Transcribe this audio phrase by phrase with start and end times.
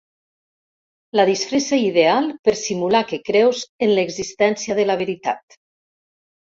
[1.21, 5.63] La disfressa ideal per simular que creus en l'existència de la veritat.